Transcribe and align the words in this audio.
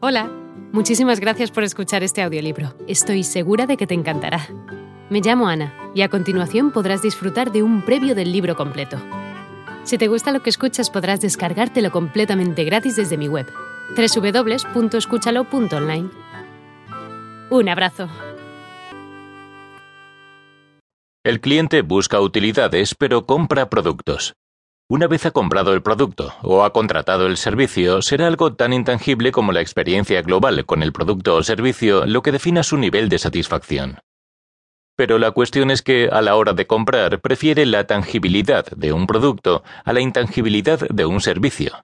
Hola, 0.00 0.30
muchísimas 0.70 1.18
gracias 1.18 1.50
por 1.50 1.64
escuchar 1.64 2.04
este 2.04 2.22
audiolibro. 2.22 2.72
Estoy 2.86 3.24
segura 3.24 3.66
de 3.66 3.76
que 3.76 3.88
te 3.88 3.94
encantará. 3.94 4.46
Me 5.10 5.20
llamo 5.20 5.48
Ana 5.48 5.74
y 5.92 6.02
a 6.02 6.08
continuación 6.08 6.70
podrás 6.70 7.02
disfrutar 7.02 7.50
de 7.50 7.64
un 7.64 7.84
previo 7.84 8.14
del 8.14 8.30
libro 8.30 8.54
completo. 8.54 8.96
Si 9.82 9.98
te 9.98 10.06
gusta 10.06 10.30
lo 10.30 10.40
que 10.40 10.50
escuchas 10.50 10.88
podrás 10.88 11.20
descargártelo 11.20 11.90
completamente 11.90 12.62
gratis 12.62 12.94
desde 12.94 13.16
mi 13.16 13.26
web, 13.26 13.52
www.escúchalo.online. 13.96 16.10
Un 17.50 17.68
abrazo. 17.68 18.08
El 21.24 21.40
cliente 21.40 21.82
busca 21.82 22.20
utilidades 22.20 22.94
pero 22.94 23.26
compra 23.26 23.68
productos. 23.68 24.34
Una 24.90 25.06
vez 25.06 25.26
ha 25.26 25.32
comprado 25.32 25.74
el 25.74 25.82
producto 25.82 26.32
o 26.40 26.64
ha 26.64 26.72
contratado 26.72 27.26
el 27.26 27.36
servicio, 27.36 28.00
será 28.00 28.26
algo 28.26 28.54
tan 28.54 28.72
intangible 28.72 29.32
como 29.32 29.52
la 29.52 29.60
experiencia 29.60 30.22
global 30.22 30.64
con 30.64 30.82
el 30.82 30.94
producto 30.94 31.36
o 31.36 31.42
servicio 31.42 32.06
lo 32.06 32.22
que 32.22 32.32
defina 32.32 32.62
su 32.62 32.78
nivel 32.78 33.10
de 33.10 33.18
satisfacción. 33.18 33.98
Pero 34.96 35.18
la 35.18 35.32
cuestión 35.32 35.70
es 35.70 35.82
que 35.82 36.08
a 36.10 36.22
la 36.22 36.36
hora 36.36 36.54
de 36.54 36.66
comprar 36.66 37.20
prefiere 37.20 37.66
la 37.66 37.86
tangibilidad 37.86 38.64
de 38.64 38.94
un 38.94 39.06
producto 39.06 39.62
a 39.84 39.92
la 39.92 40.00
intangibilidad 40.00 40.80
de 40.88 41.04
un 41.04 41.20
servicio. 41.20 41.82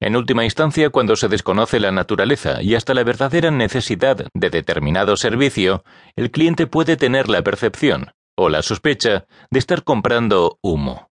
En 0.00 0.16
última 0.16 0.42
instancia, 0.42 0.88
cuando 0.88 1.16
se 1.16 1.28
desconoce 1.28 1.78
la 1.78 1.92
naturaleza 1.92 2.62
y 2.62 2.74
hasta 2.74 2.94
la 2.94 3.04
verdadera 3.04 3.50
necesidad 3.50 4.24
de 4.32 4.48
determinado 4.48 5.14
servicio, 5.18 5.84
el 6.16 6.30
cliente 6.30 6.66
puede 6.66 6.96
tener 6.96 7.28
la 7.28 7.42
percepción, 7.42 8.12
o 8.34 8.48
la 8.48 8.62
sospecha, 8.62 9.26
de 9.50 9.58
estar 9.58 9.84
comprando 9.84 10.58
humo. 10.62 11.09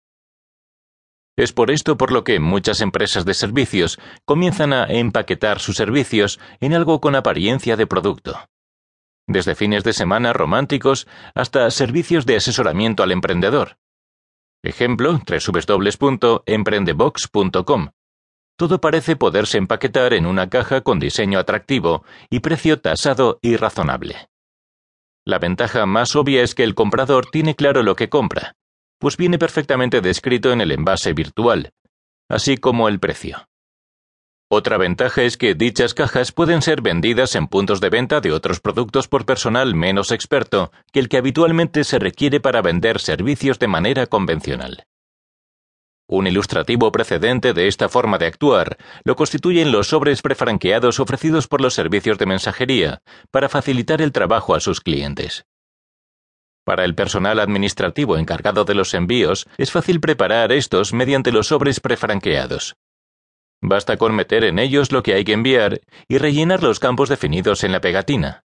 Es 1.36 1.52
por 1.52 1.70
esto 1.70 1.96
por 1.96 2.10
lo 2.12 2.24
que 2.24 2.40
muchas 2.40 2.80
empresas 2.82 3.24
de 3.24 3.32
servicios 3.32 3.98
comienzan 4.26 4.72
a 4.72 4.84
empaquetar 4.84 5.60
sus 5.60 5.76
servicios 5.76 6.40
en 6.60 6.74
algo 6.74 7.00
con 7.00 7.14
apariencia 7.14 7.76
de 7.76 7.86
producto. 7.86 8.36
Desde 9.26 9.54
fines 9.54 9.84
de 9.84 9.94
semana 9.94 10.34
románticos 10.34 11.06
hasta 11.34 11.70
servicios 11.70 12.26
de 12.26 12.36
asesoramiento 12.36 13.02
al 13.02 13.12
emprendedor. 13.12 13.78
Ejemplo, 14.62 15.18
www.emprendebox.com. 15.26 17.88
Todo 18.58 18.80
parece 18.80 19.16
poderse 19.16 19.58
empaquetar 19.58 20.12
en 20.12 20.26
una 20.26 20.50
caja 20.50 20.82
con 20.82 21.00
diseño 21.00 21.38
atractivo 21.38 22.04
y 22.28 22.40
precio 22.40 22.78
tasado 22.80 23.38
y 23.40 23.56
razonable. 23.56 24.28
La 25.24 25.38
ventaja 25.38 25.86
más 25.86 26.14
obvia 26.14 26.42
es 26.42 26.54
que 26.54 26.64
el 26.64 26.74
comprador 26.74 27.30
tiene 27.30 27.54
claro 27.54 27.82
lo 27.82 27.96
que 27.96 28.10
compra, 28.10 28.56
pues 29.02 29.16
viene 29.16 29.36
perfectamente 29.36 30.00
descrito 30.00 30.52
en 30.52 30.60
el 30.60 30.70
envase 30.70 31.12
virtual, 31.12 31.72
así 32.28 32.56
como 32.56 32.88
el 32.88 33.00
precio. 33.00 33.48
Otra 34.48 34.76
ventaja 34.76 35.22
es 35.22 35.36
que 35.36 35.56
dichas 35.56 35.92
cajas 35.92 36.30
pueden 36.30 36.62
ser 36.62 36.82
vendidas 36.82 37.34
en 37.34 37.48
puntos 37.48 37.80
de 37.80 37.90
venta 37.90 38.20
de 38.20 38.30
otros 38.30 38.60
productos 38.60 39.08
por 39.08 39.26
personal 39.26 39.74
menos 39.74 40.12
experto 40.12 40.70
que 40.92 41.00
el 41.00 41.08
que 41.08 41.16
habitualmente 41.16 41.82
se 41.82 41.98
requiere 41.98 42.38
para 42.38 42.62
vender 42.62 43.00
servicios 43.00 43.58
de 43.58 43.66
manera 43.66 44.06
convencional. 44.06 44.84
Un 46.06 46.28
ilustrativo 46.28 46.92
precedente 46.92 47.54
de 47.54 47.66
esta 47.66 47.88
forma 47.88 48.18
de 48.18 48.26
actuar 48.26 48.76
lo 49.02 49.16
constituyen 49.16 49.72
los 49.72 49.88
sobres 49.88 50.22
prefranqueados 50.22 51.00
ofrecidos 51.00 51.48
por 51.48 51.60
los 51.60 51.74
servicios 51.74 52.18
de 52.18 52.26
mensajería 52.26 53.02
para 53.32 53.48
facilitar 53.48 54.00
el 54.00 54.12
trabajo 54.12 54.54
a 54.54 54.60
sus 54.60 54.80
clientes. 54.80 55.44
Para 56.64 56.84
el 56.84 56.94
personal 56.94 57.40
administrativo 57.40 58.16
encargado 58.16 58.64
de 58.64 58.74
los 58.74 58.94
envíos, 58.94 59.48
es 59.58 59.72
fácil 59.72 60.00
preparar 60.00 60.52
estos 60.52 60.92
mediante 60.92 61.32
los 61.32 61.48
sobres 61.48 61.80
prefranqueados. 61.80 62.76
Basta 63.60 63.96
con 63.96 64.14
meter 64.14 64.44
en 64.44 64.58
ellos 64.58 64.92
lo 64.92 65.02
que 65.02 65.14
hay 65.14 65.24
que 65.24 65.32
enviar 65.32 65.80
y 66.08 66.18
rellenar 66.18 66.62
los 66.62 66.78
campos 66.78 67.08
definidos 67.08 67.64
en 67.64 67.72
la 67.72 67.80
pegatina. 67.80 68.44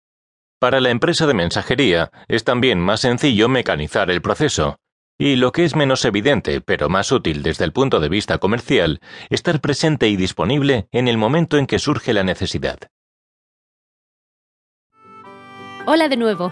Para 0.59 0.79
la 0.79 0.89
empresa 0.89 1.27
de 1.27 1.33
mensajería 1.33 2.11
es 2.27 2.45
también 2.45 2.79
más 2.79 3.01
sencillo 3.01 3.49
mecanizar 3.49 4.09
el 4.09 4.21
proceso, 4.21 4.77
y 5.17 5.35
lo 5.35 5.51
que 5.51 5.65
es 5.65 5.75
menos 5.75 6.03
evidente, 6.05 6.61
pero 6.61 6.89
más 6.89 7.11
útil 7.11 7.43
desde 7.43 7.65
el 7.65 7.71
punto 7.71 7.99
de 7.99 8.09
vista 8.09 8.37
comercial, 8.37 8.99
estar 9.29 9.61
presente 9.61 10.07
y 10.07 10.15
disponible 10.15 10.87
en 10.91 11.07
el 11.07 11.17
momento 11.17 11.57
en 11.57 11.67
que 11.67 11.79
surge 11.79 12.13
la 12.13 12.23
necesidad. 12.23 12.79
Hola 15.85 16.09
de 16.09 16.17
nuevo. 16.17 16.51